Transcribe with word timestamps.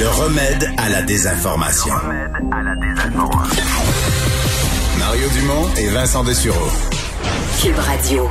Le 0.00 0.08
remède 0.08 0.66
à 0.78 0.88
la 0.88 1.02
désinformation. 1.02 1.92
Mario 4.98 5.28
Dumont 5.28 5.68
et 5.76 5.88
Vincent 5.88 6.24
Dessureau. 6.24 6.70
Cube 7.60 7.76
Radio. 7.76 8.26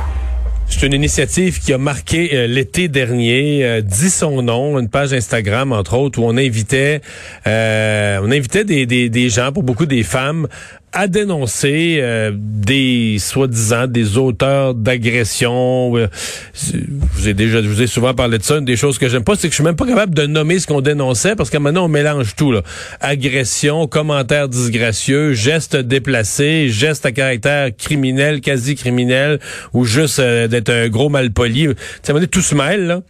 C'est 0.66 0.86
une 0.86 0.94
initiative 0.94 1.60
qui 1.60 1.72
a 1.72 1.78
marqué 1.78 2.30
euh, 2.32 2.46
l'été 2.48 2.88
dernier, 2.88 3.64
euh, 3.64 3.82
dit 3.82 4.10
son 4.10 4.42
nom, 4.42 4.80
une 4.80 4.88
page 4.88 5.12
Instagram 5.12 5.72
entre 5.72 5.94
autres 5.94 6.18
où 6.18 6.24
on 6.24 6.36
invitait, 6.36 7.02
euh, 7.46 8.18
on 8.20 8.32
invitait 8.32 8.64
des, 8.64 8.86
des, 8.86 9.08
des 9.08 9.28
gens, 9.28 9.52
pour 9.52 9.62
beaucoup 9.62 9.86
des 9.86 10.02
femmes, 10.02 10.48
à 10.92 11.06
dénoncer 11.06 11.98
euh, 12.00 12.32
des 12.34 13.18
soi-disant 13.18 13.86
des 13.86 14.18
auteurs 14.18 14.74
d'agressions. 14.74 15.96
Euh, 15.96 16.08
vous 17.20 17.28
ai 17.28 17.34
déjà, 17.34 17.62
je 17.62 17.68
vous 17.68 17.82
ai 17.82 17.86
souvent 17.86 18.14
parlé 18.14 18.38
de 18.38 18.42
ça. 18.42 18.58
Une 18.58 18.64
des 18.64 18.76
choses 18.76 18.98
que 18.98 19.08
j'aime 19.08 19.22
pas, 19.22 19.36
c'est 19.36 19.48
que 19.48 19.52
je 19.52 19.56
suis 19.56 19.64
même 19.64 19.76
pas 19.76 19.86
capable 19.86 20.14
de 20.14 20.26
nommer 20.26 20.58
ce 20.58 20.66
qu'on 20.66 20.80
dénonçait 20.80 21.36
parce 21.36 21.50
que 21.50 21.58
maintenant 21.58 21.84
on 21.84 21.88
mélange 21.88 22.34
tout. 22.34 22.50
Là. 22.50 22.62
Agression, 23.00 23.86
commentaires 23.86 24.48
disgracieux, 24.48 25.32
gestes 25.32 25.76
déplacés, 25.76 26.68
gestes 26.68 27.06
à 27.06 27.12
caractère 27.12 27.68
criminel, 27.76 28.40
quasi 28.40 28.74
criminel, 28.74 29.38
ou 29.72 29.84
juste 29.84 30.18
euh, 30.18 30.48
d'être 30.48 30.70
un 30.70 30.88
gros 30.88 31.08
malpoli. 31.08 31.68
Ça 32.02 32.12
m'a 32.12 32.26
tout 32.26 32.42
se 32.42 32.54
mêle. 32.54 32.86
Là. 32.86 33.02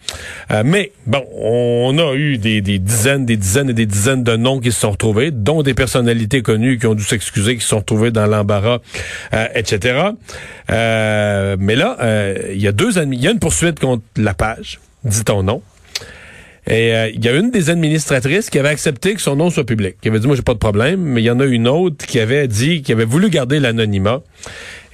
Euh, 0.51 0.63
mais 0.65 0.93
bon, 1.07 1.25
on 1.37 1.97
a 1.99 2.15
eu 2.15 2.39
des, 2.39 2.61
des 2.61 2.79
dizaines, 2.79 3.25
des 3.25 3.37
dizaines 3.37 3.71
et 3.71 3.75
des 3.75 3.87
dizaines 3.87 4.25
de 4.25 4.37
noms 4.37 4.61
qui 4.61 4.73
se 4.73 4.81
sont 4.81 4.91
retrouvés, 4.91 5.31
dont 5.31 5.63
des 5.63 5.75
personnalités 5.75 6.43
connues 6.43 6.79
qui 6.79 6.87
ont 6.87 6.95
dû 6.95 7.05
s'excuser, 7.05 7.55
sont 7.71 7.79
retrouvés 7.79 8.11
dans 8.11 8.27
l'embarras, 8.27 8.79
euh, 9.35 9.47
etc. 9.55 10.11
Euh, 10.71 11.57
mais 11.59 11.77
là, 11.77 11.97
euh, 12.01 12.51
il 12.53 12.61
y 12.61 12.69
a 12.69 12.73
deux 12.73 12.99
y 12.99 13.27
une 13.27 13.39
poursuite 13.39 13.81
contre 13.81 14.03
la 14.17 14.35
page, 14.35 14.81
dit 15.05 15.25
ton 15.25 15.43
nom. 15.43 15.63
Et 16.67 16.93
il 17.15 17.25
y 17.25 17.29
a 17.29 17.35
une 17.35 17.51
des 17.51 17.71
administratrices 17.71 18.51
qui 18.51 18.59
avait 18.59 18.69
accepté 18.69 19.15
que 19.15 19.21
son 19.21 19.35
nom 19.35 19.51
soit 19.51 19.65
public, 19.65 19.97
qui 20.01 20.09
avait 20.09 20.21
dit 20.21 20.27
moi 20.27 20.37
j'ai 20.37 20.43
pas 20.43 20.53
de 20.53 20.59
problème, 20.59 21.01
mais 21.01 21.23
il 21.23 21.25
y 21.25 21.31
en 21.31 21.41
a 21.41 21.47
une 21.47 21.67
autre 21.67 22.07
qui 22.07 22.21
avait 22.21 22.47
dit 22.47 22.83
qui 22.83 22.93
avait 22.93 23.07
voulu 23.07 23.31
garder 23.31 23.59
l'anonymat. 23.59 24.21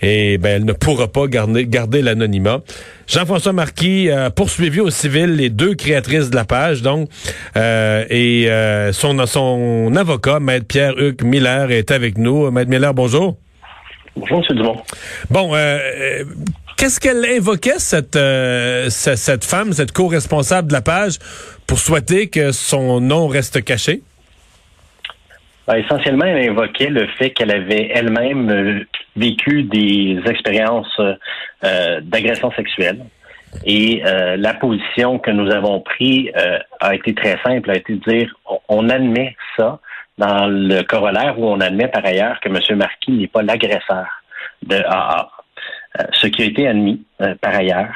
Et 0.03 0.37
ben 0.39 0.57
elle 0.57 0.65
ne 0.65 0.73
pourra 0.73 1.09
pas 1.09 1.27
garder, 1.27 1.67
garder 1.67 2.03
l'anonymat. 2.03 2.61
Jean-François 3.07 3.53
Marquis 3.53 4.11
a 4.11 4.31
poursuivi 4.31 4.81
au 4.81 4.91
civil 4.91 5.37
les 5.37 5.49
deux 5.49 5.75
créatrices 5.75 6.29
de 6.29 6.37
la 6.37 6.45
page, 6.45 6.83
donc 6.83 7.09
euh, 7.57 8.05
et 8.11 8.51
euh, 8.51 8.93
son 8.93 9.25
son 9.27 9.97
avocat, 9.97 10.39
maître 10.39 10.67
Pierre-Hugues 10.67 11.23
Miller, 11.23 11.71
est 11.71 11.91
avec 11.91 12.19
nous. 12.19 12.51
Maître 12.51 12.71
Miller, 12.71 12.93
bonjour. 12.93 13.37
Bonjour, 14.17 14.43
M. 14.51 14.57
Dumont. 14.57 14.83
Bon, 15.31 15.55
euh, 15.55 16.25
qu'est-ce 16.77 17.01
qu'elle 17.01 17.25
invoquait 17.25 17.79
cette, 17.79 18.19
cette 18.91 19.17
cette 19.17 19.45
femme, 19.45 19.73
cette 19.73 19.93
co-responsable 19.93 20.69
de 20.69 20.73
la 20.75 20.83
page, 20.83 21.19
pour 21.67 21.79
souhaiter 21.79 22.29
que 22.29 22.53
son 22.53 23.01
nom 23.01 23.29
reste 23.29 23.65
caché? 23.65 24.03
Ben, 25.67 25.79
essentiellement, 25.79 26.27
elle 26.27 26.51
invoquait 26.51 26.91
le 26.91 27.09
fait 27.19 27.31
qu'elle 27.31 27.51
avait 27.51 27.91
elle-même 27.93 28.51
euh, 28.51 28.85
vécu 29.17 29.63
des 29.65 30.21
expériences 30.27 31.01
euh, 31.65 32.01
d'agression 32.03 32.51
sexuelle. 32.53 33.05
Et 33.65 34.03
euh, 34.05 34.37
la 34.37 34.55
position 34.55 35.19
que 35.19 35.31
nous 35.31 35.51
avons 35.51 35.81
prise 35.81 36.31
a 36.81 36.95
été 36.95 37.15
très 37.15 37.39
simple, 37.43 37.71
a 37.71 37.77
été 37.77 37.95
de 37.95 38.11
dire 38.11 38.35
on, 38.69 38.89
admet 38.91 39.35
ça 39.57 39.79
dans 40.19 40.47
le 40.47 40.83
corollaire 40.83 41.39
où 41.39 41.47
on 41.47 41.61
admet 41.61 41.89
par 41.89 42.05
ailleurs 42.05 42.39
que 42.41 42.49
M. 42.49 42.79
Marquis 42.79 43.13
n'est 43.13 43.29
pas 43.29 43.43
l'agresseur 43.43 44.07
de 44.63 44.77
AA, 44.77 45.31
ce 46.13 46.27
qui 46.27 46.43
a 46.43 46.47
été 46.47 46.69
admis 46.69 47.03
par 47.41 47.55
ailleurs. 47.55 47.95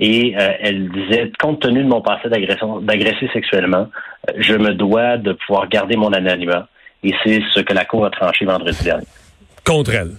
Et 0.00 0.34
elle 0.34 0.88
disait, 0.88 1.30
compte 1.38 1.60
tenu 1.60 1.82
de 1.82 1.88
mon 1.88 2.00
passé 2.00 2.28
d'agression, 2.28 2.80
d'agresser 2.80 3.28
sexuellement, 3.32 3.88
je 4.38 4.54
me 4.54 4.72
dois 4.72 5.18
de 5.18 5.32
pouvoir 5.32 5.68
garder 5.68 5.96
mon 5.96 6.12
anonymat 6.12 6.68
et 7.04 7.14
c'est 7.22 7.40
ce 7.52 7.60
que 7.60 7.74
la 7.74 7.84
Cour 7.84 8.06
a 8.06 8.10
tranché 8.10 8.44
vendredi 8.44 8.82
dernier. 8.82 9.06
Contre 9.64 9.94
elle? 9.94 10.12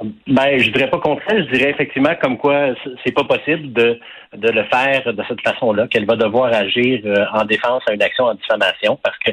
Ben, 0.00 0.58
je 0.58 0.70
dirais 0.70 0.88
pas 0.90 0.98
contre 0.98 1.22
elle, 1.28 1.44
je 1.48 1.56
dirais 1.56 1.70
effectivement 1.70 2.14
comme 2.22 2.38
quoi 2.38 2.68
c'est 3.04 3.12
pas 3.12 3.24
possible 3.24 3.72
de, 3.72 3.98
de 4.36 4.48
le 4.48 4.62
faire 4.64 5.12
de 5.12 5.22
cette 5.26 5.40
façon-là, 5.40 5.88
qu'elle 5.88 6.06
va 6.06 6.14
devoir 6.14 6.52
agir 6.52 7.00
euh, 7.04 7.24
en 7.32 7.44
défense 7.44 7.82
à 7.88 7.94
une 7.94 8.02
action 8.02 8.26
en 8.26 8.34
diffamation, 8.34 8.96
parce 9.02 9.18
que 9.18 9.32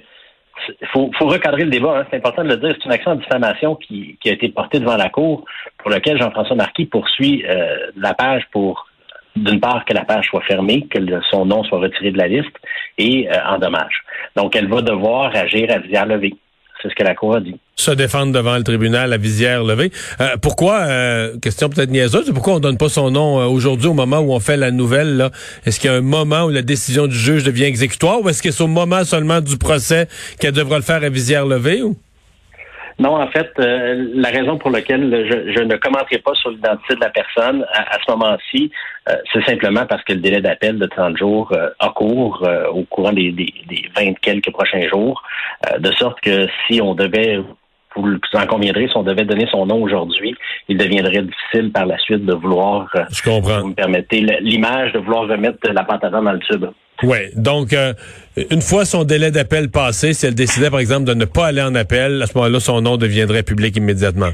faut, 0.92 1.12
faut 1.20 1.28
recadrer 1.28 1.66
le 1.66 1.70
débat, 1.70 2.00
hein, 2.00 2.08
c'est 2.10 2.18
important 2.18 2.44
de 2.44 2.50
le 2.50 2.58
dire, 2.58 2.76
c'est 2.80 2.86
une 2.86 2.94
action 2.94 3.12
en 3.12 3.16
diffamation 3.16 3.76
qui, 3.76 4.18
qui 4.20 4.30
a 4.30 4.34
été 4.34 4.50
portée 4.50 4.80
devant 4.80 4.98
la 4.98 5.10
Cour, 5.10 5.46
pour 5.78 5.92
laquelle 5.92 6.20
Jean-François 6.20 6.56
Marquis 6.56 6.86
poursuit 6.86 7.46
euh, 7.48 7.92
la 7.96 8.16
page 8.16 8.44
pour 8.52 8.88
d'une 9.36 9.60
part, 9.60 9.84
que 9.86 9.94
la 9.94 10.06
page 10.06 10.28
soit 10.28 10.42
fermée, 10.42 10.88
que 10.88 11.00
son 11.30 11.46
nom 11.46 11.64
soit 11.66 11.80
retiré 11.80 12.12
de 12.12 12.18
la 12.18 12.28
liste, 12.28 12.56
et 12.98 13.28
euh, 13.30 13.36
en 13.48 13.60
dommage. 13.60 14.02
Donc, 14.36 14.56
elle 14.56 14.70
va 14.70 14.82
devoir 14.82 15.36
agir 15.36 15.70
à 15.72 16.06
levée. 16.06 16.36
C'est 16.82 16.90
ce 16.90 16.96
que 16.96 17.04
la 17.04 17.16
Cour 17.16 17.36
a 17.36 17.40
dit. 17.40 17.56
Se 17.76 17.92
défendre 17.92 18.32
devant 18.32 18.58
le 18.58 18.64
tribunal 18.64 19.12
à 19.12 19.18
visière 19.18 19.64
levée. 19.64 19.92
Euh, 20.22 20.38
pourquoi, 20.42 20.82
euh, 20.82 21.38
question 21.40 21.70
peut-être 21.70 21.90
niaiseuse, 21.90 22.32
pourquoi 22.34 22.56
on 22.56 22.60
donne 22.60 22.78
pas 22.78 22.90
son 22.90 23.12
nom 23.12 23.38
aujourd'hui 23.48 23.88
au 23.88 23.94
moment 23.94 24.20
où 24.20 24.34
on 24.34 24.40
fait 24.40 24.58
la 24.58 24.72
nouvelle? 24.72 25.30
Est-ce 25.66 25.80
qu'il 25.80 25.90
y 25.90 25.94
a 25.94 25.98
un 25.98 26.02
moment 26.02 26.46
où 26.46 26.50
la 26.50 26.62
décision 26.62 27.08
du 27.08 27.18
juge 27.18 27.44
devient 27.44 27.66
exécutoire 27.66 28.22
ou 28.22 28.30
est-ce 28.30 28.42
que 28.42 28.52
c'est 28.52 28.64
au 28.64 28.68
moment 28.68 29.04
seulement 29.04 29.42
du 29.42 29.58
procès 29.58 30.08
qu'elle 30.40 30.54
devra 30.54 30.78
le 30.78 30.84
faire 30.84 31.04
à 31.04 31.10
visière 31.10 31.46
levée? 31.46 31.82
Non, 32.98 33.22
en 33.22 33.28
fait, 33.28 33.52
euh, 33.60 34.10
la 34.14 34.30
raison 34.30 34.58
pour 34.58 34.70
laquelle 34.70 35.28
je, 35.30 35.62
ne 35.62 35.76
commenterai 35.76 36.20
pas 36.20 36.34
sur 36.36 36.52
l'identité 36.52 36.96
de 36.96 37.02
la 37.02 37.10
personne 37.10 37.66
à, 37.74 37.98
ce 38.06 38.12
moment-ci, 38.12 38.72
euh, 39.10 39.16
c'est 39.34 39.44
simplement 39.44 39.86
parce 39.86 40.02
que 40.04 40.14
le 40.14 40.20
délai 40.20 40.40
d'appel 40.40 40.80
de 40.80 40.86
30 40.86 41.18
jours 41.18 41.52
euh, 41.52 41.70
a 41.80 41.90
cours 41.90 42.48
au 42.72 42.84
courant 42.84 43.12
des, 43.12 43.32
des, 43.32 43.54
des 43.68 43.90
20 43.96 44.14
quelques 44.22 44.52
prochains 44.52 44.88
jours, 44.88 45.22
de 45.78 45.92
sorte 45.94 46.22
que 46.22 46.48
si 46.68 46.82
on 46.82 46.96
devait 46.96 47.40
vous 47.98 48.18
en 48.34 48.46
conviendrez, 48.46 48.90
si 48.90 48.98
on 48.98 49.04
devait 49.04 49.24
donner 49.24 49.48
son 49.50 49.66
nom 49.66 49.82
aujourd'hui, 49.82 50.36
il 50.68 50.78
deviendrait 50.78 51.22
difficile 51.22 51.72
par 51.72 51.86
la 51.86 51.98
suite 51.98 52.26
de 52.26 52.34
vouloir, 52.34 52.90
je 53.10 53.22
comprends. 53.24 53.62
vous 53.62 53.70
me 53.70 53.74
permettez, 53.74 54.20
l'image 54.42 54.92
de 54.92 55.00
vouloir 55.00 55.30
remettre 55.30 55.60
la 55.72 55.86
pâte 55.86 56.06
dans 56.12 56.22
le 56.22 56.40
tube. 56.40 56.66
Oui. 57.04 57.18
Donc, 57.36 57.74
euh, 57.74 57.94
une 58.52 58.62
fois 58.62 58.86
son 58.86 59.04
délai 59.04 59.32
d'appel 59.32 59.70
passé, 59.70 60.14
si 60.14 60.26
elle 60.26 60.36
décidait, 60.36 60.70
par 60.70 60.80
exemple, 60.80 61.06
de 61.06 61.14
ne 61.14 61.26
pas 61.26 61.48
aller 61.48 61.62
en 61.62 61.76
appel, 61.76 62.22
à 62.22 62.28
ce 62.28 62.38
moment-là, 62.38 62.60
son 62.60 62.82
nom 62.82 62.98
deviendrait 62.98 63.44
public 63.44 63.76
immédiatement. 63.76 64.32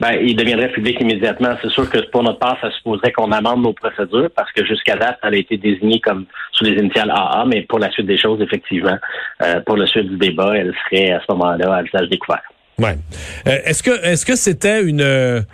Ben, 0.00 0.18
il 0.20 0.36
deviendrait 0.36 0.70
public 0.72 1.00
immédiatement. 1.00 1.56
C'est 1.62 1.70
sûr 1.70 1.88
que 1.88 1.98
pour 2.10 2.22
notre 2.22 2.38
part, 2.38 2.58
ça 2.60 2.70
supposerait 2.72 3.12
qu'on 3.12 3.30
amende 3.32 3.62
nos 3.62 3.72
procédures 3.72 4.28
parce 4.34 4.50
que 4.52 4.64
jusqu'à 4.64 4.96
date, 4.96 5.18
elle 5.22 5.34
a 5.34 5.36
été 5.36 5.56
désignée 5.56 6.00
comme 6.00 6.26
sous 6.52 6.64
les 6.64 6.72
initiales 6.72 7.10
AA, 7.10 7.44
mais 7.46 7.62
pour 7.62 7.78
la 7.78 7.90
suite 7.90 8.06
des 8.06 8.18
choses, 8.18 8.40
effectivement, 8.42 8.98
euh, 9.42 9.60
pour 9.60 9.76
la 9.76 9.86
suite 9.86 10.08
du 10.08 10.16
débat, 10.16 10.52
elle 10.56 10.74
serait 10.84 11.12
à 11.12 11.20
ce 11.20 11.32
moment-là 11.32 11.76
à 11.76 11.82
visage 11.82 12.08
découvert. 12.08 12.42
Ouais. 12.78 12.96
Euh, 13.46 13.58
est-ce 13.64 13.82
que 13.82 14.04
est-ce 14.04 14.26
que 14.26 14.34
c'était 14.36 14.82
une 14.82 15.44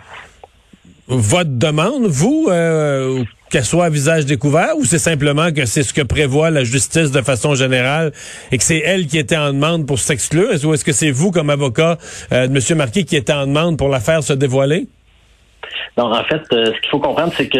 votre 1.07 1.51
demande, 1.51 2.05
vous, 2.05 2.49
qu'elle 3.51 3.65
soit 3.65 3.85
à 3.85 3.89
visage 3.89 4.25
découvert 4.25 4.77
ou 4.77 4.85
c'est 4.85 4.97
simplement 4.97 5.51
que 5.51 5.65
c'est 5.65 5.83
ce 5.83 5.93
que 5.93 6.01
prévoit 6.01 6.49
la 6.49 6.63
justice 6.63 7.11
de 7.11 7.21
façon 7.21 7.53
générale 7.53 8.11
et 8.51 8.57
que 8.57 8.63
c'est 8.63 8.79
elle 8.79 9.05
qui 9.07 9.17
était 9.17 9.37
en 9.37 9.53
demande 9.53 9.85
pour 9.85 9.99
s'exclure? 9.99 10.49
Ou 10.63 10.73
est-ce 10.73 10.85
que 10.85 10.93
c'est 10.93 11.11
vous, 11.11 11.31
comme 11.31 11.49
avocat 11.49 11.97
euh, 12.31 12.47
de 12.47 12.55
M. 12.55 12.77
Marquis, 12.77 13.05
qui 13.05 13.15
était 13.15 13.33
en 13.33 13.45
demande 13.45 13.77
pour 13.77 13.89
la 13.89 13.99
faire 13.99 14.23
se 14.23 14.33
dévoiler? 14.33 14.87
Non, 15.97 16.05
en 16.05 16.23
fait, 16.23 16.41
euh, 16.53 16.65
ce 16.67 16.81
qu'il 16.81 16.89
faut 16.89 16.99
comprendre, 16.99 17.33
c'est 17.35 17.49
que 17.49 17.59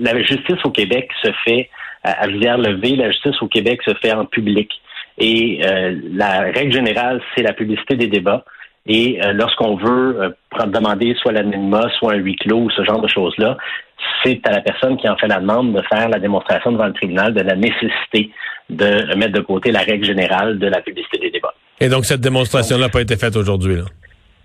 la 0.00 0.22
justice 0.22 0.58
au 0.64 0.70
Québec 0.70 1.08
se 1.22 1.30
fait 1.44 1.70
à, 2.02 2.26
visière 2.26 2.58
levée, 2.58 2.96
la 2.96 3.10
justice 3.10 3.40
au 3.40 3.48
Québec 3.48 3.80
se 3.84 3.94
fait 3.94 4.12
en 4.12 4.24
public. 4.24 4.70
Et 5.18 5.60
euh, 5.64 5.96
la 6.12 6.40
règle 6.40 6.72
générale, 6.72 7.20
c'est 7.34 7.42
la 7.42 7.52
publicité 7.52 7.96
des 7.96 8.06
débats. 8.06 8.44
Et 8.88 9.20
lorsqu'on 9.34 9.76
veut 9.76 10.34
demander 10.66 11.14
soit 11.20 11.32
l'anonymat, 11.32 11.88
soit 11.98 12.14
un 12.14 12.16
huis 12.16 12.36
clos 12.36 12.62
ou 12.62 12.70
ce 12.70 12.82
genre 12.84 13.00
de 13.00 13.08
choses-là, 13.08 13.56
c'est 14.22 14.40
à 14.46 14.52
la 14.52 14.60
personne 14.60 14.96
qui 14.96 15.08
en 15.08 15.16
fait 15.16 15.28
la 15.28 15.40
demande 15.40 15.74
de 15.74 15.82
faire 15.82 16.08
la 16.08 16.18
démonstration 16.18 16.72
devant 16.72 16.86
le 16.86 16.92
tribunal 16.92 17.34
de 17.34 17.40
la 17.40 17.54
nécessité 17.54 18.30
de 18.70 19.14
mettre 19.14 19.32
de 19.32 19.40
côté 19.40 19.70
la 19.70 19.80
règle 19.80 20.04
générale 20.04 20.58
de 20.58 20.66
la 20.66 20.80
publicité 20.80 21.18
des 21.18 21.30
débats. 21.30 21.54
Et 21.80 21.88
donc, 21.88 22.04
cette 22.04 22.20
démonstration-là 22.20 22.86
n'a 22.86 22.88
pas 22.90 23.00
été 23.00 23.16
faite 23.16 23.36
aujourd'hui, 23.36 23.76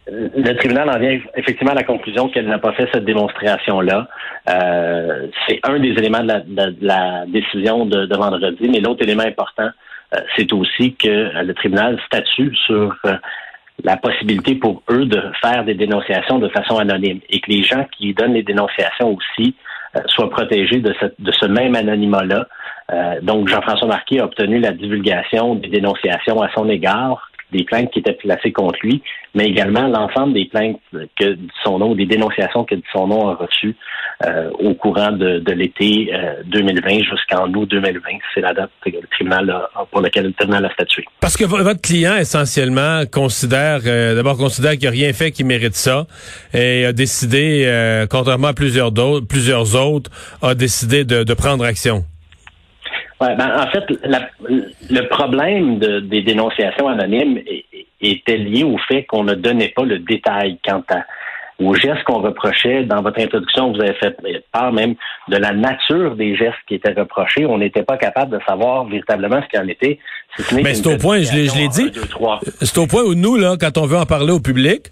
Le 0.07 0.53
tribunal 0.55 0.89
en 0.89 0.99
vient 0.99 1.19
effectivement 1.35 1.71
à 1.71 1.75
la 1.75 1.83
conclusion 1.83 2.29
qu'elle 2.29 2.47
n'a 2.47 2.59
pas 2.59 2.73
fait 2.73 2.87
cette 2.93 3.05
démonstration-là. 3.05 4.07
Euh, 4.49 5.27
c'est 5.47 5.59
un 5.63 5.79
des 5.79 5.89
éléments 5.89 6.23
de 6.23 6.75
la, 6.81 7.25
décision 7.27 7.85
de, 7.85 8.15
vendredi, 8.15 8.69
mais 8.69 8.79
l'autre 8.79 9.03
élément 9.03 9.23
important, 9.23 9.69
euh, 10.13 10.19
c'est 10.35 10.51
aussi 10.53 10.93
que 10.95 11.43
le 11.43 11.53
tribunal 11.53 11.99
statue 12.05 12.55
sur 12.67 12.95
euh, 13.05 13.15
la 13.83 13.97
possibilité 13.97 14.55
pour 14.55 14.83
eux 14.89 15.05
de 15.05 15.21
faire 15.41 15.63
des 15.65 15.73
dénonciations 15.73 16.39
de 16.39 16.49
façon 16.49 16.77
anonyme 16.77 17.19
et 17.29 17.39
que 17.39 17.49
les 17.49 17.63
gens 17.63 17.85
qui 17.97 18.13
donnent 18.13 18.33
les 18.33 18.43
dénonciations 18.43 19.15
aussi 19.15 19.55
euh, 19.95 20.01
soient 20.07 20.29
protégés 20.29 20.79
de, 20.79 20.93
ce 21.31 21.45
même 21.47 21.75
anonymat-là. 21.75 22.47
Euh, 22.91 23.21
donc, 23.21 23.47
Jean-François 23.47 23.87
Marquis 23.87 24.19
a 24.19 24.25
obtenu 24.25 24.59
la 24.59 24.71
divulgation 24.71 25.55
des 25.55 25.69
dénonciations 25.69 26.41
à 26.41 26.49
son 26.53 26.69
égard 26.69 27.29
des 27.53 27.63
plaintes 27.63 27.91
qui 27.91 27.99
étaient 27.99 28.13
placées 28.13 28.51
contre 28.51 28.79
lui, 28.83 29.01
mais 29.35 29.45
également 29.45 29.87
l'ensemble 29.87 30.33
des 30.33 30.45
plaintes 30.45 30.79
que 31.19 31.37
son 31.63 31.79
nom, 31.79 31.95
des 31.95 32.05
dénonciations 32.05 32.65
que 32.65 32.75
son 32.91 33.07
nom 33.07 33.29
a 33.29 33.35
reçues 33.35 33.75
euh, 34.25 34.49
au 34.59 34.73
courant 34.73 35.11
de, 35.11 35.41
l'été 35.51 36.11
2020 36.45 36.91
euh, 36.91 36.99
jusqu'en 37.03 37.51
août 37.53 37.69
2020. 37.69 38.09
C'est 38.33 38.41
la 38.41 38.53
date 38.53 38.69
que 38.83 38.89
le 38.91 39.07
tribunal 39.11 39.53
pour 39.91 40.01
laquelle 40.01 40.25
le 40.25 40.33
tribunal 40.33 40.65
a 40.65 40.71
statué. 40.71 41.03
Parce 41.19 41.35
que 41.35 41.45
votre 41.45 41.81
client 41.81 42.15
essentiellement 42.15 43.03
considère, 43.11 43.81
euh, 43.85 44.15
d'abord 44.15 44.37
considère 44.37 44.73
qu'il 44.73 44.85
n'a 44.85 44.91
rien 44.91 45.13
fait 45.13 45.31
qui 45.31 45.43
mérite 45.43 45.75
ça, 45.75 46.05
et 46.53 46.85
a 46.85 46.93
décidé, 46.93 48.05
contrairement 48.09 48.49
à 48.49 48.53
plusieurs 48.53 48.91
d'autres, 48.91 49.27
plusieurs 49.27 49.75
autres, 49.75 50.09
a 50.41 50.55
décidé 50.55 51.03
de, 51.03 51.33
prendre 51.33 51.65
action. 51.65 52.03
Ouais, 53.23 53.35
ben, 53.35 53.51
en 53.57 53.67
fait, 53.67 53.85
le 54.89 55.07
problème 55.07 55.79
des 55.79 56.21
dénonciations 56.21 56.87
anonymes 56.87 57.39
était 58.01 58.37
lié 58.37 58.63
au 58.63 58.77
fait 58.77 59.03
qu'on 59.03 59.23
ne 59.23 59.33
donnait 59.33 59.73
pas 59.75 59.83
le 59.83 59.99
détail 59.99 60.57
quant 60.65 60.83
à 60.89 61.03
aux 61.59 61.73
gestes 61.75 62.03
qu'on 62.05 62.19
reprochait. 62.19 62.83
Dans 62.83 63.01
votre 63.01 63.21
introduction, 63.21 63.71
vous 63.71 63.79
avez 63.79 63.93
fait 63.93 64.15
part 64.51 64.71
même 64.71 64.95
de 65.29 65.37
la 65.37 65.53
nature 65.53 66.15
des 66.15 66.35
gestes 66.35 66.57
qui 66.67 66.75
étaient 66.75 66.93
reprochés. 66.93 67.45
On 67.45 67.57
n'était 67.57 67.83
pas 67.83 67.97
capable 67.97 68.37
de 68.37 68.43
savoir 68.45 68.85
véritablement 68.85 69.41
ce 69.41 69.47
qu'il 69.47 69.59
en 69.59 69.67
était. 69.67 69.99
Mais 70.51 70.73
c'est 70.73 70.87
au 70.87 70.97
point, 70.97 71.19
je 71.21 71.33
l'ai 71.33 71.67
dit, 71.67 71.91
c'est 72.59 72.77
au 72.77 72.87
point 72.87 73.03
où 73.03 73.13
nous, 73.13 73.37
là, 73.37 73.55
quand 73.59 73.77
on 73.77 73.85
veut 73.85 73.97
en 73.97 74.05
parler 74.05 74.31
au 74.31 74.39
public, 74.39 74.87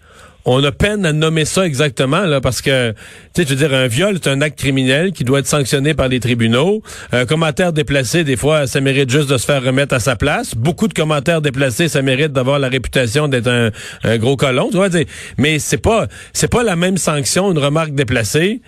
on 0.45 0.63
a 0.63 0.71
peine 0.71 1.05
à 1.05 1.13
nommer 1.13 1.45
ça 1.45 1.65
exactement 1.65 2.21
là 2.21 2.41
parce 2.41 2.61
que 2.61 2.91
tu 3.33 3.41
sais 3.41 3.43
je 3.43 3.49
veux 3.49 3.55
dire 3.55 3.73
un 3.73 3.87
viol 3.87 4.17
c'est 4.21 4.29
un 4.29 4.41
acte 4.41 4.57
criminel 4.57 5.11
qui 5.11 5.23
doit 5.23 5.39
être 5.39 5.47
sanctionné 5.47 5.93
par 5.93 6.07
les 6.07 6.19
tribunaux. 6.19 6.81
Un 7.11 7.25
commentaire 7.25 7.73
déplacé 7.73 8.23
des 8.23 8.35
fois 8.35 8.67
ça 8.67 8.81
mérite 8.81 9.09
juste 9.09 9.29
de 9.29 9.37
se 9.37 9.45
faire 9.45 9.63
remettre 9.63 9.93
à 9.93 9.99
sa 9.99 10.15
place. 10.15 10.55
Beaucoup 10.55 10.87
de 10.87 10.93
commentaires 10.93 11.41
déplacés 11.41 11.87
ça 11.87 12.01
mérite 12.01 12.33
d'avoir 12.33 12.59
la 12.59 12.69
réputation 12.69 13.27
d'être 13.27 13.71
un, 14.03 14.17
gros 14.17 14.35
colon 14.35 14.69
tu 14.69 14.77
vois 14.77 14.89
mais 15.37 15.59
c'est 15.59 15.77
pas 15.77 16.07
c'est 16.33 16.49
pas 16.49 16.63
la 16.63 16.75
même 16.75 16.97
sanction 16.97 17.51
une 17.51 17.59
remarque 17.59 17.93
déplacée 17.93 18.61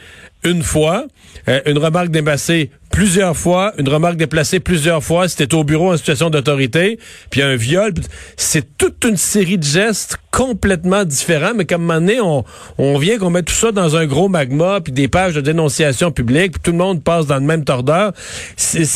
une 0.46 0.62
fois, 0.62 1.06
euh, 1.48 1.60
une 1.66 1.78
remarque 1.78 2.10
déplacée 2.10 2.72
plusieurs 2.92 3.36
fois, 3.36 3.74
une 3.78 3.90
remarque 3.90 4.18
déplacée 4.18 4.60
plusieurs 4.60 5.04
fois, 5.04 5.28
c'était 5.28 5.54
au 5.56 5.64
bureau 5.64 5.92
en 5.92 5.98
situation 5.98 6.30
d'autorité, 6.30 7.00
puis 7.32 7.42
un 7.42 7.56
viol, 7.56 7.92
c'est 8.38 8.78
toute 8.78 9.04
une 9.06 9.18
série 9.18 9.58
de 9.58 9.64
gestes 9.64 10.18
complètement 10.32 11.04
différents, 11.04 11.54
mais 11.56 11.66
comme 11.66 11.90
un 11.90 12.00
moment 12.00 12.46
on, 12.78 12.84
on 12.84 12.98
vient 12.98 13.18
qu'on 13.18 13.30
met 13.30 13.44
tout 13.44 13.54
ça 13.54 13.72
dans 13.72 13.96
un 13.96 14.06
gros 14.06 14.30
magma, 14.30 14.80
puis 14.82 14.94
des 14.94 15.08
pages 15.08 15.34
de 15.34 15.42
dénonciation 15.42 16.12
publique, 16.12 16.54
puis 16.54 16.62
tout 16.64 16.72
le 16.72 16.78
monde 16.78 17.04
passe 17.04 17.26
dans 17.26 17.38
le 17.38 17.42
même 17.42 17.66
tordeur. 17.66 18.14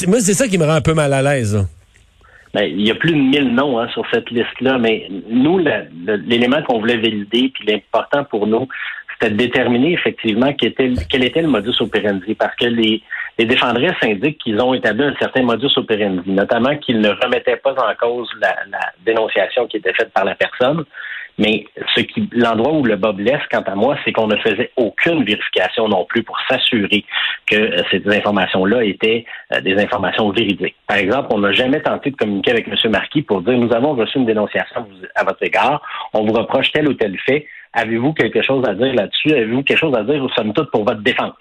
moi, 0.08 0.20
c'est 0.20 0.34
ça 0.34 0.48
qui 0.48 0.58
me 0.58 0.66
rend 0.66 0.74
un 0.74 0.82
peu 0.82 0.94
mal 0.94 1.14
à 1.14 1.22
l'aise. 1.22 1.68
Ben, 2.54 2.64
il 2.64 2.88
y 2.88 2.92
a 2.92 2.96
plus 2.96 3.12
de 3.12 3.18
1000 3.18 3.54
noms 3.54 3.78
hein, 3.80 3.88
sur 3.94 4.04
cette 4.12 4.32
liste-là, 4.32 4.78
mais 4.80 5.08
nous, 5.30 5.60
l'élément 5.60 6.62
qu'on 6.64 6.80
voulait 6.80 6.98
valider, 6.98 7.52
puis 7.54 7.68
l'important 7.68 8.24
pour 8.24 8.48
nous, 8.48 8.68
c'était 9.19 9.34
de 9.34 9.38
déterminer 9.38 9.94
effectivement 9.94 10.54
quel 10.54 11.24
était, 11.24 11.42
le 11.42 11.48
modus 11.48 11.81
operandi, 11.81 12.36
parce 12.36 12.56
que 12.56 12.66
les, 12.66 13.02
les 13.38 13.46
défendresses 13.46 13.96
indiquent 14.04 14.40
qu'ils 14.40 14.62
ont 14.62 14.74
établi 14.74 15.04
un 15.04 15.16
certain 15.19 15.44
modus 15.44 15.72
operandi, 15.75 16.30
notamment 16.31 16.75
qu'ils 16.78 17.00
ne 17.00 17.10
remettaient 17.10 17.58
pas 17.58 17.74
en 17.74 17.96
cause 17.96 18.30
la, 18.40 18.56
la, 18.69 18.80
dénonciation 19.06 19.68
qui 19.68 19.78
était 19.78 19.94
faite 19.94 20.12
par 20.14 20.25
la 20.25 20.36
personne. 20.36 20.86
Mais 21.40 21.66
ce 21.96 22.02
qui, 22.02 22.28
l'endroit 22.31 22.74
où 22.74 22.84
le 22.84 22.96
bas 22.96 23.12
blesse, 23.12 23.42
quant 23.52 23.62
à 23.62 23.75
moi, 23.75 23.96
c'est 24.04 24.12
qu'on 24.12 24.25
ne 24.25 24.38
faisait 24.38 24.72
aucune 24.75 25.24
vérification 25.24 25.88
non 25.88 26.04
plus 26.06 26.24
pour 26.24 26.36
s'assurer 26.50 27.06
que 27.46 27.56
euh, 27.56 27.84
ces 27.92 28.02
informations-là 28.08 28.84
étaient 28.84 29.24
euh, 29.54 29.62
des 29.62 29.78
informations 29.78 30.31
véridiques. 30.31 30.75
Par 30.88 30.98
exemple, 30.98 31.28
on 31.31 31.40
n'a 31.40 31.52
jamais 31.52 31.80
tenté 31.80 32.10
de 32.10 32.16
communiquer 32.16 32.52
avec 32.52 32.68
M. 32.68 32.75
Marquis 32.90 33.22
pour 33.22 33.44
dire 33.44 33.54
nous 33.54 33.72
avons 33.72 33.94
reçu 33.94 34.18
une 34.18 34.25
dénonciation 34.25 34.88
à 35.13 35.24
votre 35.24 35.44
égard, 35.44 35.81
on 36.13 36.25
vous 36.25 36.34
reproche 36.34 36.72
tel 36.72 36.88
ou 36.88 36.94
tel 36.96 37.16
fait. 37.20 37.46
Avez-vous 37.77 38.13
quelque 38.13 38.41
chose 38.41 38.65
à 38.68 38.74
dire 38.74 38.94
là-dessus? 38.95 39.31
Avez-vous 39.33 39.62
quelque 39.62 39.77
chose 39.77 39.95
à 39.95 40.01
dire, 40.01 40.25
somme 40.35 40.51
toute, 40.51 40.71
pour 40.71 40.83
votre 40.83 41.01
défense? 41.01 41.35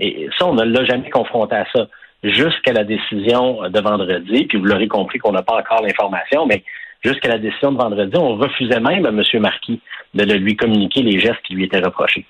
Et 0.00 0.26
ça, 0.38 0.46
on 0.46 0.54
ne 0.54 0.64
l'a 0.64 0.86
jamais 0.86 1.10
confronté 1.10 1.54
à 1.54 1.66
ça 1.70 1.86
jusqu'à 2.24 2.72
la 2.72 2.82
décision 2.82 3.68
de 3.68 3.80
vendredi, 3.80 4.46
puis 4.46 4.58
vous 4.58 4.64
l'aurez 4.64 4.88
compris 4.88 5.18
qu'on 5.18 5.32
n'a 5.32 5.42
pas 5.42 5.58
encore 5.58 5.82
l'information, 5.82 6.46
mais 6.46 6.64
jusqu'à 7.04 7.28
la 7.28 7.38
décision 7.38 7.72
de 7.72 7.78
vendredi, 7.78 8.16
on 8.16 8.36
refusait 8.36 8.80
même 8.80 9.04
à 9.04 9.10
M. 9.10 9.22
Marquis 9.40 9.80
de, 10.14 10.24
lui 10.24 10.56
communiquer 10.56 11.02
les 11.02 11.20
gestes 11.20 11.42
qui 11.46 11.54
lui 11.54 11.64
étaient 11.64 11.80
reprochés. 11.80 12.24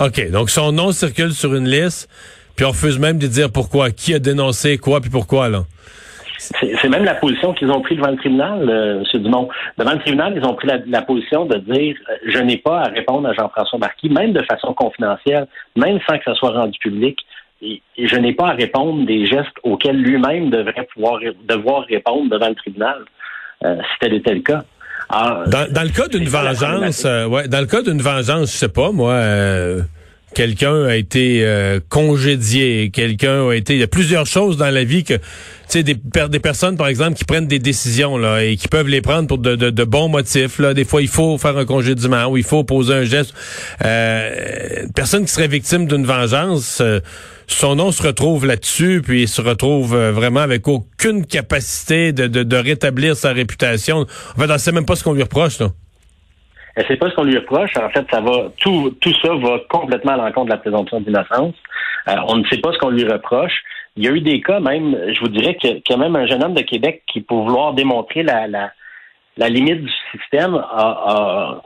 OK, 0.00 0.30
donc 0.30 0.50
son 0.50 0.72
nom 0.72 0.90
circule 0.90 1.32
sur 1.32 1.54
une 1.54 1.68
liste, 1.68 2.10
puis 2.56 2.64
on 2.64 2.70
refuse 2.70 2.98
même 2.98 3.18
de 3.18 3.28
dire 3.28 3.52
pourquoi, 3.52 3.92
qui 3.92 4.12
a 4.12 4.18
dénoncé 4.18 4.76
quoi, 4.76 5.00
puis 5.00 5.10
pourquoi, 5.10 5.48
là. 5.48 5.62
C'est 6.38 6.88
même 6.88 7.04
la 7.04 7.14
position 7.14 7.52
qu'ils 7.52 7.70
ont 7.70 7.80
pris 7.80 7.96
devant 7.96 8.10
le 8.12 8.16
tribunal, 8.16 8.68
euh, 8.70 9.02
M. 9.12 9.22
Dumont. 9.22 9.48
Devant 9.76 9.92
le 9.92 9.98
tribunal, 9.98 10.34
ils 10.36 10.44
ont 10.44 10.54
pris 10.54 10.68
la, 10.86 11.02
position 11.02 11.46
de 11.46 11.58
dire 11.58 11.96
euh, 12.08 12.14
je 12.26 12.38
n'ai 12.38 12.58
pas 12.58 12.82
à 12.82 12.88
répondre 12.88 13.28
à 13.28 13.32
Jean-François 13.32 13.78
Marquis, 13.78 14.08
même 14.08 14.32
de 14.32 14.42
façon 14.42 14.72
confidentielle, 14.72 15.48
même 15.76 15.98
sans 16.08 16.16
que 16.16 16.24
ça 16.24 16.34
soit 16.34 16.52
rendu 16.52 16.78
public. 16.78 17.18
Et, 17.60 17.82
je 17.98 18.16
n'ai 18.16 18.34
pas 18.34 18.50
à 18.50 18.52
répondre 18.52 19.04
des 19.04 19.26
gestes 19.26 19.56
auxquels 19.64 20.00
lui-même 20.00 20.50
devrait 20.50 20.86
pouvoir 20.94 21.18
devoir 21.48 21.84
répondre 21.86 22.30
devant 22.30 22.48
le 22.48 22.54
tribunal, 22.54 22.98
euh, 23.64 23.76
si 23.76 23.98
tel 24.00 24.14
était 24.14 24.34
le 24.34 24.42
cas. 24.42 24.62
dans, 25.10 25.72
dans, 25.72 25.82
le 25.82 25.90
cas 25.90 26.06
d'une 26.06 26.28
vengeance, 26.28 27.04
ouais, 27.04 27.48
dans 27.48 27.60
le 27.60 27.66
cas 27.66 27.82
d'une 27.82 28.00
vengeance, 28.00 28.52
je 28.52 28.56
sais 28.58 28.68
pas, 28.68 28.92
moi 28.92 29.14
quelqu'un 30.34 30.84
a 30.84 30.96
été 30.96 31.40
euh, 31.42 31.80
congédié, 31.88 32.90
quelqu'un 32.90 33.48
a 33.48 33.54
été... 33.54 33.74
Il 33.74 33.80
y 33.80 33.82
a 33.82 33.88
plusieurs 33.88 34.26
choses 34.26 34.56
dans 34.56 34.70
la 34.70 34.84
vie 34.84 35.04
que, 35.04 35.14
tu 35.14 35.22
sais, 35.68 35.82
des, 35.82 35.94
des 35.94 36.38
personnes, 36.38 36.76
par 36.76 36.88
exemple, 36.88 37.16
qui 37.16 37.24
prennent 37.24 37.46
des 37.46 37.58
décisions 37.58 38.16
là 38.16 38.42
et 38.42 38.56
qui 38.56 38.68
peuvent 38.68 38.88
les 38.88 39.00
prendre 39.00 39.26
pour 39.26 39.38
de, 39.38 39.56
de, 39.56 39.84
bons 39.84 40.08
motifs. 40.08 40.58
Là. 40.58 40.74
Des 40.74 40.84
fois, 40.84 41.02
il 41.02 41.08
faut 41.08 41.38
faire 41.38 41.56
un 41.56 41.64
congédiement 41.64 42.26
ou 42.26 42.36
il 42.36 42.44
faut 42.44 42.64
poser 42.64 42.94
un 42.94 43.04
geste. 43.04 43.34
Euh, 43.84 44.84
une 44.84 44.92
personne 44.92 45.24
qui 45.24 45.32
serait 45.32 45.48
victime 45.48 45.86
d'une 45.86 46.04
vengeance, 46.04 46.78
euh, 46.80 47.00
son 47.46 47.76
nom 47.76 47.92
se 47.92 48.02
retrouve 48.02 48.46
là-dessus, 48.46 49.02
puis 49.02 49.22
il 49.22 49.28
se 49.28 49.40
retrouve 49.40 49.94
euh, 49.94 50.12
vraiment 50.12 50.40
avec 50.40 50.68
aucune 50.68 51.24
capacité 51.24 52.12
de, 52.12 52.26
de, 52.26 52.42
de 52.42 52.56
rétablir 52.56 53.16
sa 53.16 53.32
réputation. 53.32 54.06
En 54.36 54.40
fait, 54.40 54.52
on 54.52 54.58
sait 54.58 54.72
même 54.72 54.84
pas 54.84 54.96
ce 54.96 55.02
qu'on 55.02 55.14
lui 55.14 55.22
reproche. 55.22 55.58
Là. 55.58 55.72
Sait 56.86 56.96
pas 56.96 57.10
ce 57.10 57.14
qu'on 57.14 57.24
lui 57.24 57.36
reproche. 57.36 57.76
En 57.76 57.88
fait, 57.90 58.06
ça 58.10 58.20
va 58.20 58.50
tout, 58.60 58.94
tout 59.00 59.12
ça 59.22 59.34
va 59.34 59.60
complètement 59.68 60.12
à 60.12 60.16
l'encontre 60.16 60.46
de 60.46 60.50
la 60.50 60.58
présomption 60.58 61.00
d'innocence. 61.00 61.54
Euh, 62.08 62.14
on 62.28 62.36
ne 62.36 62.44
sait 62.46 62.58
pas 62.58 62.72
ce 62.72 62.78
qu'on 62.78 62.90
lui 62.90 63.04
reproche. 63.04 63.62
Il 63.96 64.04
y 64.04 64.08
a 64.08 64.12
eu 64.12 64.20
des 64.20 64.40
cas 64.40 64.60
même, 64.60 64.96
je 65.12 65.20
vous 65.20 65.28
dirais 65.28 65.56
y 65.88 65.92
a 65.92 65.96
même 65.96 66.14
un 66.14 66.26
jeune 66.26 66.44
homme 66.44 66.54
de 66.54 66.62
Québec 66.62 67.02
qui, 67.06 67.20
pour 67.20 67.44
vouloir 67.44 67.74
démontrer 67.74 68.22
la, 68.22 68.46
la, 68.46 69.48
limite 69.48 69.82
du 69.82 69.90
système, 70.12 70.54
a, 70.54 71.62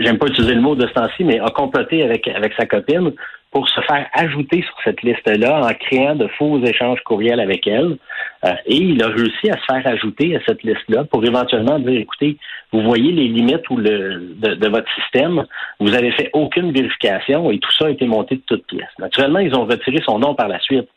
j'aime 0.00 0.18
pas 0.18 0.26
utiliser 0.26 0.54
le 0.54 0.60
mot 0.60 0.74
de 0.74 0.86
mais 1.20 1.40
a 1.40 1.48
comploté 1.50 2.02
avec, 2.02 2.28
avec 2.28 2.52
sa 2.54 2.66
copine 2.66 3.12
pour 3.52 3.68
se 3.68 3.80
faire 3.82 4.08
ajouter 4.14 4.62
sur 4.62 4.74
cette 4.82 5.02
liste-là 5.02 5.60
en 5.60 5.74
créant 5.74 6.16
de 6.16 6.26
faux 6.38 6.58
échanges 6.64 7.00
courriels 7.04 7.38
avec 7.38 7.66
elle. 7.66 7.98
Euh, 8.44 8.52
et 8.66 8.76
il 8.76 9.02
a 9.04 9.08
réussi 9.08 9.50
à 9.50 9.58
se 9.58 9.64
faire 9.70 9.86
ajouter 9.86 10.34
à 10.34 10.40
cette 10.46 10.62
liste-là 10.62 11.04
pour 11.04 11.24
éventuellement 11.24 11.78
dire, 11.78 12.00
écoutez, 12.00 12.38
vous 12.72 12.80
voyez 12.80 13.12
les 13.12 13.28
limites 13.28 13.68
ou 13.68 13.76
le, 13.76 14.34
de, 14.36 14.68
votre 14.68 14.90
système, 14.94 15.44
vous 15.78 15.94
avez 15.94 16.12
fait 16.12 16.30
aucune 16.32 16.72
vérification 16.72 17.50
et 17.50 17.58
tout 17.58 17.70
ça 17.72 17.86
a 17.86 17.90
été 17.90 18.06
monté 18.06 18.36
de 18.36 18.42
toutes 18.46 18.66
pièces. 18.66 18.98
Naturellement, 18.98 19.40
ils 19.40 19.54
ont 19.54 19.66
retiré 19.66 19.98
son 20.04 20.18
nom 20.18 20.34
par 20.34 20.48
la 20.48 20.58
suite, 20.58 20.88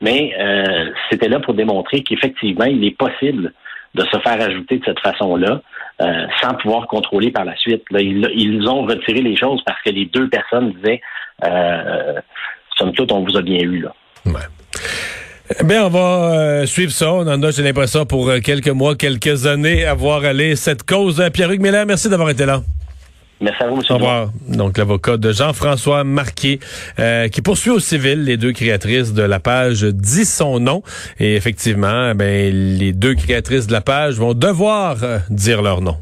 mais 0.00 0.34
euh, 0.38 0.90
c'était 1.10 1.28
là 1.28 1.38
pour 1.38 1.54
démontrer 1.54 2.02
qu'effectivement, 2.02 2.66
il 2.66 2.84
est 2.84 2.96
possible 2.96 3.52
de 3.94 4.02
se 4.02 4.18
faire 4.18 4.40
ajouter 4.40 4.78
de 4.78 4.84
cette 4.84 5.00
façon-là. 5.00 5.62
Euh, 6.02 6.26
sans 6.40 6.54
pouvoir 6.54 6.86
contrôler 6.86 7.30
par 7.30 7.44
la 7.44 7.54
suite. 7.56 7.82
ils, 7.90 8.66
ont 8.66 8.86
retiré 8.86 9.20
les 9.20 9.36
choses 9.36 9.62
parce 9.66 9.82
que 9.82 9.90
les 9.90 10.06
deux 10.06 10.30
personnes 10.30 10.72
disaient 10.72 11.02
euh, 11.44 12.20
somme 12.76 12.92
toute, 12.92 13.12
on 13.12 13.24
vous 13.24 13.36
a 13.36 13.42
bien 13.42 13.60
eu 13.60 13.80
là. 13.80 13.92
Ouais. 14.26 15.64
Bien, 15.64 15.86
on 15.86 15.88
va 15.88 15.98
euh, 15.98 16.66
suivre 16.66 16.92
ça. 16.92 17.12
On 17.12 17.26
en 17.26 17.42
a, 17.42 17.50
j'ai 17.50 17.62
l'impression, 17.62 18.06
pour 18.06 18.28
euh, 18.28 18.38
quelques 18.38 18.68
mois, 18.68 18.94
quelques 18.94 19.46
années, 19.46 19.84
à 19.84 19.94
voir 19.94 20.24
aller 20.24 20.54
cette 20.54 20.84
cause. 20.84 21.22
Pierre-Hugues 21.32 21.60
Miller, 21.60 21.84
merci 21.86 22.08
d'avoir 22.08 22.30
été 22.30 22.46
là. 22.46 22.62
Merci 23.40 23.62
à 23.62 23.68
vous, 23.68 23.76
M. 23.76 23.82
Au 23.88 23.94
revoir. 23.94 24.30
Donc, 24.48 24.78
l'avocat 24.78 25.16
de 25.16 25.32
Jean-François 25.32 26.04
Marquet, 26.04 26.60
euh, 26.98 27.28
qui 27.28 27.42
poursuit 27.42 27.70
au 27.70 27.80
civil 27.80 28.22
les 28.24 28.36
deux 28.36 28.52
créatrices 28.52 29.12
de 29.12 29.22
la 29.22 29.40
page 29.40 29.82
dit 29.82 30.24
son 30.24 30.60
nom. 30.60 30.82
Et 31.18 31.34
effectivement, 31.34 32.14
ben, 32.14 32.52
les 32.78 32.92
deux 32.92 33.14
créatrices 33.14 33.66
de 33.66 33.72
la 33.72 33.80
page 33.80 34.16
vont 34.16 34.34
devoir 34.34 34.98
dire 35.30 35.62
leur 35.62 35.80
nom. 35.80 35.96